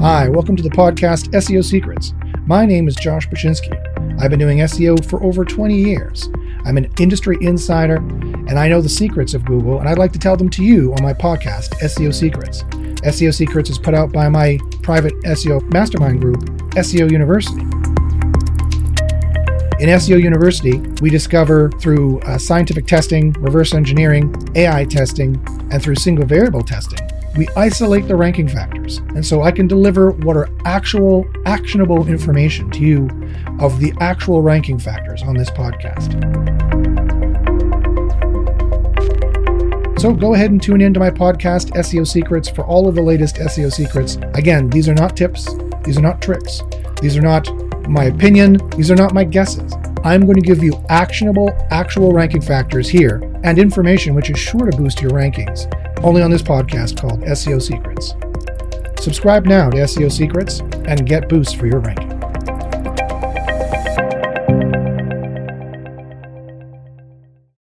Hi, 0.00 0.30
welcome 0.30 0.56
to 0.56 0.62
the 0.62 0.70
podcast 0.70 1.28
SEO 1.32 1.62
Secrets. 1.62 2.14
My 2.46 2.64
name 2.64 2.88
is 2.88 2.96
Josh 2.96 3.28
Bachynski. 3.28 3.76
I've 4.18 4.30
been 4.30 4.38
doing 4.38 4.60
SEO 4.60 5.04
for 5.04 5.22
over 5.22 5.44
20 5.44 5.76
years. 5.76 6.30
I'm 6.64 6.78
an 6.78 6.90
industry 6.98 7.36
insider, 7.42 7.96
and 7.96 8.58
I 8.58 8.66
know 8.66 8.80
the 8.80 8.88
secrets 8.88 9.34
of 9.34 9.44
Google, 9.44 9.78
and 9.78 9.86
I'd 9.86 9.98
like 9.98 10.12
to 10.12 10.18
tell 10.18 10.38
them 10.38 10.48
to 10.50 10.64
you 10.64 10.94
on 10.94 11.02
my 11.02 11.12
podcast, 11.12 11.74
SEO 11.80 12.14
Secrets. 12.14 12.62
SEO 13.02 13.34
Secrets 13.34 13.68
is 13.68 13.76
put 13.76 13.92
out 13.92 14.10
by 14.10 14.30
my 14.30 14.58
private 14.82 15.12
SEO 15.24 15.70
mastermind 15.70 16.22
group, 16.22 16.40
SEO 16.76 17.10
University. 17.10 17.60
In 19.80 19.90
SEO 19.90 20.18
University, 20.18 20.78
we 21.02 21.10
discover 21.10 21.70
through 21.72 22.20
uh, 22.20 22.38
scientific 22.38 22.86
testing, 22.86 23.32
reverse 23.34 23.74
engineering, 23.74 24.34
AI 24.54 24.86
testing, 24.86 25.36
and 25.70 25.82
through 25.82 25.96
single 25.96 26.24
variable 26.24 26.62
testing, 26.62 27.00
we 27.36 27.48
isolate 27.56 28.08
the 28.08 28.16
ranking 28.16 28.48
factors. 28.48 28.98
And 29.14 29.24
so 29.24 29.42
I 29.42 29.50
can 29.50 29.66
deliver 29.66 30.10
what 30.10 30.36
are 30.36 30.48
actual, 30.64 31.26
actionable 31.46 32.08
information 32.08 32.70
to 32.72 32.80
you 32.80 33.08
of 33.60 33.78
the 33.80 33.92
actual 34.00 34.42
ranking 34.42 34.78
factors 34.78 35.22
on 35.22 35.36
this 35.36 35.50
podcast. 35.50 36.18
So 40.00 40.14
go 40.14 40.32
ahead 40.32 40.50
and 40.50 40.62
tune 40.62 40.80
in 40.80 40.94
to 40.94 41.00
my 41.00 41.10
podcast, 41.10 41.72
SEO 41.72 42.06
Secrets, 42.06 42.48
for 42.48 42.64
all 42.64 42.88
of 42.88 42.94
the 42.94 43.02
latest 43.02 43.36
SEO 43.36 43.70
secrets. 43.70 44.16
Again, 44.34 44.70
these 44.70 44.88
are 44.88 44.94
not 44.94 45.14
tips, 45.14 45.46
these 45.84 45.98
are 45.98 46.02
not 46.02 46.22
tricks, 46.22 46.62
these 47.02 47.18
are 47.18 47.22
not 47.22 47.50
my 47.86 48.04
opinion, 48.04 48.56
these 48.70 48.90
are 48.90 48.96
not 48.96 49.12
my 49.12 49.24
guesses. 49.24 49.74
I'm 50.02 50.22
going 50.22 50.36
to 50.36 50.46
give 50.46 50.62
you 50.62 50.72
actionable, 50.88 51.50
actual 51.70 52.12
ranking 52.12 52.40
factors 52.40 52.88
here 52.88 53.20
and 53.44 53.58
information 53.58 54.14
which 54.14 54.30
is 54.30 54.38
sure 54.38 54.70
to 54.70 54.74
boost 54.74 55.02
your 55.02 55.10
rankings, 55.10 55.70
only 56.02 56.22
on 56.22 56.30
this 56.30 56.42
podcast 56.42 57.00
called 57.00 57.20
SEO 57.22 57.60
Secrets. 57.60 58.14
Subscribe 59.02 59.46
now 59.46 59.70
to 59.70 59.78
SEO 59.78 60.10
Secrets 60.10 60.60
and 60.86 61.06
get 61.06 61.28
boosts 61.28 61.52
for 61.52 61.66
your 61.66 61.80
rankings. 61.80 62.09